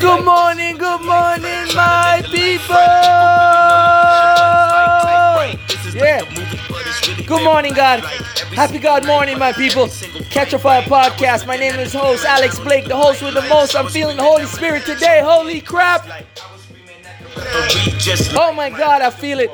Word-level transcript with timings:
Good 0.00 0.24
morning, 0.24 0.76
good 0.76 1.00
morning, 1.02 1.74
my 1.74 2.22
people. 2.26 2.76
Yeah. 5.94 6.22
Good 7.26 7.44
morning, 7.44 7.74
God. 7.74 8.00
Happy 8.54 8.78
God 8.78 9.06
morning, 9.06 9.38
my 9.38 9.52
people. 9.52 9.88
Catch 10.30 10.52
a 10.52 10.58
Fire 10.58 10.82
Podcast. 10.82 11.46
My 11.46 11.56
name 11.56 11.74
is 11.80 11.92
host 11.92 12.24
Alex 12.24 12.58
Blake, 12.60 12.86
the 12.86 12.96
host 12.96 13.22
with 13.22 13.34
the 13.34 13.42
most. 13.48 13.74
I'm 13.74 13.88
feeling 13.88 14.16
the 14.16 14.22
Holy 14.22 14.46
Spirit 14.46 14.84
today. 14.86 15.20
Holy 15.22 15.60
crap. 15.60 16.06
Oh 18.36 18.52
my 18.54 18.70
God, 18.70 19.02
I 19.02 19.10
feel 19.10 19.40
it. 19.40 19.50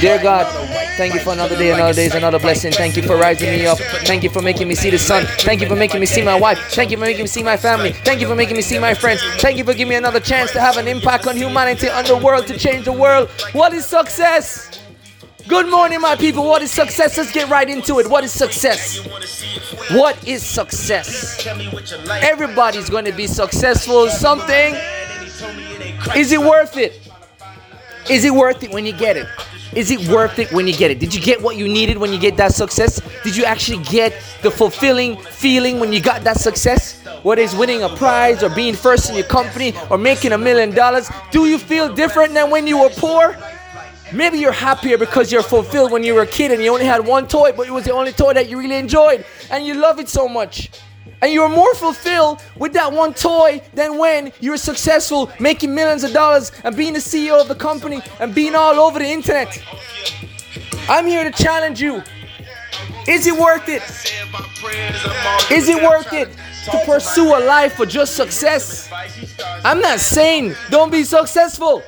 Dear 0.00 0.22
God, 0.22 0.46
thank 0.96 1.14
you 1.14 1.20
for 1.20 1.32
another 1.32 1.56
day, 1.56 1.72
another 1.72 1.92
day 1.92 2.06
is 2.06 2.14
another 2.14 2.38
blessing. 2.38 2.72
Thank 2.72 2.96
you 2.96 3.02
for 3.02 3.16
rising 3.16 3.50
me 3.50 3.66
up. 3.66 3.78
Thank 4.06 4.22
you 4.22 4.30
for 4.30 4.42
making 4.42 4.68
me 4.68 4.74
see 4.74 4.90
the 4.90 4.98
sun. 4.98 5.24
Thank 5.40 5.60
you 5.60 5.68
for 5.68 5.76
making 5.76 6.00
me 6.00 6.06
see 6.06 6.22
my 6.22 6.38
wife. 6.38 6.58
Thank 6.70 6.90
you 6.90 6.96
for 6.96 7.02
making 7.04 7.22
me 7.22 7.26
see 7.28 7.42
my 7.42 7.56
family. 7.56 7.92
Thank 7.92 8.20
you 8.20 8.26
for 8.26 8.34
making 8.34 8.56
me 8.56 8.62
see 8.62 8.78
my 8.78 8.94
friends. 8.94 9.22
Thank 9.38 9.58
you 9.58 9.64
for 9.64 9.72
giving 9.72 9.88
me 9.88 9.96
another 9.96 10.20
chance 10.20 10.52
to 10.52 10.60
have 10.60 10.76
an 10.76 10.88
impact 10.88 11.26
on 11.26 11.36
humanity, 11.36 11.88
on 11.88 12.04
the 12.04 12.16
world, 12.16 12.46
to 12.46 12.58
change 12.58 12.84
the 12.84 12.92
world. 12.92 13.28
What 13.52 13.72
is 13.72 13.84
success? 13.84 14.80
Good 15.46 15.68
morning, 15.70 16.00
my 16.00 16.16
people. 16.16 16.44
What 16.44 16.62
is 16.62 16.70
success? 16.70 17.18
Let's 17.18 17.32
get 17.32 17.50
right 17.50 17.68
into 17.68 17.98
it. 17.98 18.08
What 18.08 18.24
is 18.24 18.32
success? 18.32 19.04
What 19.90 20.26
is 20.26 20.42
success? 20.42 21.46
Everybody's 22.22 22.88
going 22.88 23.04
to 23.04 23.12
be 23.12 23.26
successful 23.26 24.08
something. 24.08 24.74
Is 26.16 26.32
it 26.32 26.40
worth 26.40 26.76
it? 26.78 27.00
Is 28.08 28.24
it 28.24 28.32
worth 28.32 28.62
it 28.62 28.70
when 28.70 28.86
you 28.86 28.92
get 28.92 29.16
it? 29.16 29.26
Is 29.76 29.90
it 29.90 30.08
worth 30.08 30.38
it 30.38 30.52
when 30.52 30.68
you 30.68 30.74
get 30.74 30.90
it? 30.92 31.00
Did 31.00 31.12
you 31.14 31.20
get 31.20 31.42
what 31.42 31.56
you 31.56 31.66
needed 31.66 31.98
when 31.98 32.12
you 32.12 32.18
get 32.18 32.36
that 32.36 32.54
success? 32.54 33.00
Did 33.24 33.36
you 33.36 33.44
actually 33.44 33.82
get 33.84 34.12
the 34.42 34.50
fulfilling 34.50 35.16
feeling 35.16 35.80
when 35.80 35.92
you 35.92 36.00
got 36.00 36.22
that 36.22 36.38
success? 36.38 37.02
Whether 37.24 37.42
it's 37.42 37.54
winning 37.54 37.82
a 37.82 37.88
prize 37.88 38.42
or 38.42 38.50
being 38.50 38.74
first 38.74 39.10
in 39.10 39.16
your 39.16 39.26
company 39.26 39.74
or 39.90 39.98
making 39.98 40.32
a 40.32 40.38
million 40.38 40.70
dollars, 40.70 41.10
do 41.32 41.46
you 41.46 41.58
feel 41.58 41.92
different 41.92 42.34
than 42.34 42.50
when 42.50 42.66
you 42.66 42.78
were 42.80 42.90
poor? 42.90 43.36
Maybe 44.12 44.38
you're 44.38 44.52
happier 44.52 44.96
because 44.96 45.32
you're 45.32 45.42
fulfilled 45.42 45.90
when 45.90 46.04
you 46.04 46.14
were 46.14 46.22
a 46.22 46.26
kid 46.26 46.52
and 46.52 46.62
you 46.62 46.72
only 46.72 46.84
had 46.84 47.04
one 47.04 47.26
toy, 47.26 47.50
but 47.50 47.66
it 47.66 47.72
was 47.72 47.84
the 47.84 47.92
only 47.92 48.12
toy 48.12 48.32
that 48.34 48.48
you 48.48 48.58
really 48.58 48.76
enjoyed 48.76 49.24
and 49.50 49.66
you 49.66 49.74
love 49.74 49.98
it 49.98 50.08
so 50.08 50.28
much. 50.28 50.70
And 51.24 51.32
you're 51.32 51.48
more 51.48 51.74
fulfilled 51.74 52.42
with 52.54 52.74
that 52.74 52.92
one 52.92 53.14
toy 53.14 53.62
than 53.72 53.96
when 53.96 54.30
you're 54.40 54.58
successful 54.58 55.32
making 55.40 55.74
millions 55.74 56.04
of 56.04 56.12
dollars 56.12 56.52
and 56.64 56.76
being 56.76 56.92
the 56.92 56.98
CEO 56.98 57.40
of 57.40 57.48
the 57.48 57.54
company 57.54 58.02
and 58.20 58.34
being 58.34 58.54
all 58.54 58.74
over 58.74 58.98
the 58.98 59.06
internet. 59.06 59.58
I'm 60.86 61.06
here 61.06 61.24
to 61.24 61.30
challenge 61.30 61.80
you. 61.80 62.02
Is 63.08 63.26
it 63.26 63.40
worth 63.40 63.70
it? 63.70 63.82
Is 65.50 65.66
it 65.70 65.82
worth 65.82 66.12
it 66.12 66.28
to 66.70 66.82
pursue 66.84 67.34
a 67.34 67.40
life 67.40 67.76
for 67.76 67.86
just 67.86 68.16
success? 68.16 68.90
I'm 69.64 69.80
not 69.80 70.00
saying 70.00 70.54
don't 70.68 70.92
be 70.92 71.04
successful. 71.04 71.82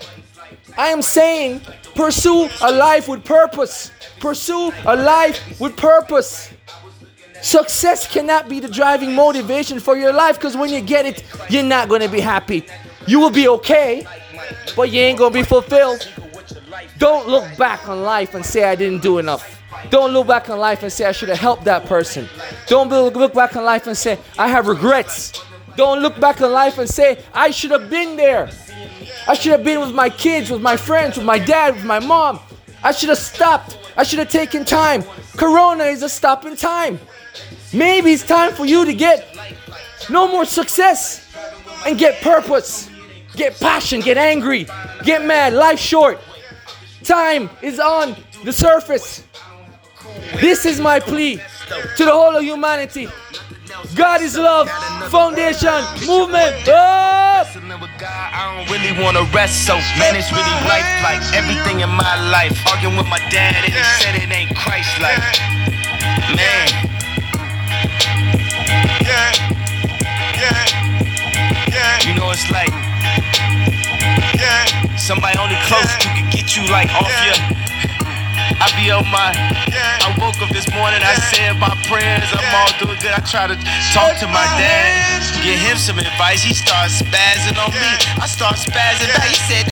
I 0.78 0.86
am 0.86 1.02
saying 1.02 1.60
pursue 1.94 2.48
a 2.62 2.72
life 2.72 3.06
with 3.06 3.22
purpose. 3.22 3.90
Pursue 4.18 4.72
a 4.86 4.96
life 4.96 5.60
with 5.60 5.76
purpose. 5.76 6.55
Success 7.46 8.08
cannot 8.08 8.48
be 8.48 8.58
the 8.58 8.66
driving 8.66 9.14
motivation 9.14 9.78
for 9.78 9.96
your 9.96 10.12
life 10.12 10.34
because 10.34 10.56
when 10.56 10.68
you 10.68 10.80
get 10.80 11.06
it, 11.06 11.22
you're 11.48 11.62
not 11.62 11.88
going 11.88 12.00
to 12.00 12.08
be 12.08 12.18
happy. 12.18 12.66
You 13.06 13.20
will 13.20 13.30
be 13.30 13.46
okay, 13.46 14.04
but 14.74 14.90
you 14.90 14.98
ain't 14.98 15.16
going 15.16 15.32
to 15.32 15.38
be 15.38 15.44
fulfilled. 15.44 16.10
Don't 16.98 17.28
look 17.28 17.44
back 17.56 17.88
on 17.88 18.02
life 18.02 18.34
and 18.34 18.44
say, 18.44 18.64
I 18.64 18.74
didn't 18.74 19.00
do 19.00 19.18
enough. 19.18 19.62
Don't 19.90 20.12
look 20.12 20.26
back 20.26 20.50
on 20.50 20.58
life 20.58 20.82
and 20.82 20.92
say, 20.92 21.04
I 21.04 21.12
should 21.12 21.28
have 21.28 21.38
helped 21.38 21.62
that 21.66 21.86
person. 21.86 22.28
Don't 22.66 22.88
look 22.88 23.32
back 23.32 23.54
on 23.54 23.64
life 23.64 23.86
and 23.86 23.96
say, 23.96 24.18
I 24.36 24.48
have 24.48 24.66
regrets. 24.66 25.40
Don't 25.76 26.00
look 26.00 26.18
back 26.18 26.40
on 26.40 26.50
life 26.50 26.78
and 26.78 26.88
say, 26.90 27.22
I 27.32 27.52
should 27.52 27.70
have 27.70 27.88
been 27.88 28.16
there. 28.16 28.50
I 29.28 29.34
should 29.34 29.52
have 29.52 29.62
been 29.62 29.78
with 29.78 29.94
my 29.94 30.10
kids, 30.10 30.50
with 30.50 30.62
my 30.62 30.76
friends, 30.76 31.16
with 31.16 31.26
my 31.26 31.38
dad, 31.38 31.76
with 31.76 31.84
my 31.84 32.00
mom. 32.00 32.40
I 32.82 32.90
should 32.90 33.08
have 33.08 33.18
stopped. 33.18 33.78
I 33.96 34.02
should 34.02 34.18
have 34.18 34.30
taken 34.30 34.64
time. 34.64 35.04
Corona 35.36 35.84
is 35.84 36.02
a 36.02 36.08
stop 36.08 36.44
in 36.44 36.56
time. 36.56 36.98
Maybe 37.72 38.12
it's 38.12 38.22
time 38.22 38.52
for 38.52 38.64
you 38.64 38.84
to 38.84 38.94
get 38.94 39.36
no 40.08 40.28
more 40.28 40.44
success 40.44 41.26
and 41.86 41.98
get 41.98 42.22
purpose, 42.22 42.88
get 43.34 43.58
passion, 43.60 44.00
get 44.00 44.16
angry, 44.16 44.66
get 45.04 45.24
mad. 45.24 45.52
Life 45.52 45.78
short. 45.78 46.18
Time 47.02 47.50
is 47.62 47.78
on 47.78 48.16
the 48.44 48.52
surface. 48.52 49.24
This 50.40 50.64
is 50.64 50.80
my 50.80 51.00
plea 51.00 51.40
to 51.96 52.04
the 52.04 52.10
whole 52.12 52.36
of 52.36 52.42
humanity. 52.42 53.08
God 53.94 54.20
is 54.22 54.36
love. 54.36 54.68
Foundation. 55.10 55.84
Movement. 56.06 56.56
Ah! 56.68 57.40
Up. 57.40 57.46
I 58.02 58.56
don't 58.56 58.68
really 58.72 58.92
wanna 59.02 59.22
rest, 59.32 59.66
so 59.66 59.76
man, 59.98 60.16
it's 60.16 60.32
really 60.32 60.56
life 60.64 60.88
like 61.04 61.22
everything 61.34 61.80
in 61.80 61.90
my 61.90 62.16
life. 62.30 62.56
Arguing 62.66 62.96
with 62.96 63.08
my 63.08 63.18
dad, 63.30 63.56
and 63.56 63.72
he 63.72 63.82
said 64.00 64.16
it 64.16 64.30
ain't 64.32 64.56
Christ 64.56 64.90
like. 65.00 65.20
Man. 66.34 66.68
Yeah, 69.04 69.32
yeah, 70.40 70.64
yeah. 71.70 72.08
You 72.08 72.14
know 72.18 72.30
it's 72.30 72.50
like. 72.50 72.72
Somebody 74.96 75.38
only 75.38 75.54
close 75.70 75.86
who 76.02 76.10
can 76.18 76.30
get 76.30 76.56
you 76.56 76.66
like 76.66 76.90
off 76.92 77.06
your. 77.22 77.38
I 78.66 78.74
be 78.74 78.90
on 78.90 79.06
my. 79.14 79.30
I 79.30 80.10
woke 80.18 80.42
up 80.42 80.50
this 80.50 80.66
morning, 80.74 80.98
I 80.98 81.14
said 81.30 81.54
my 81.62 81.70
prayers, 81.86 82.26
I'm 82.34 82.50
all 82.50 82.72
doing 82.82 82.98
good. 82.98 83.14
I 83.14 83.22
try 83.22 83.46
to 83.46 83.54
talk 83.94 84.18
to 84.18 84.26
my 84.26 84.42
dad, 84.58 85.22
give 85.38 85.54
him 85.54 85.78
some 85.78 86.02
advice. 86.02 86.42
He 86.42 86.50
starts 86.50 86.98
spazzing 86.98 87.54
on 87.62 87.70
me. 87.70 87.90
I 88.18 88.26
start 88.26 88.58
spazzing 88.58 89.06
back. 89.14 89.30
He 89.30 89.38
said, 89.38 89.62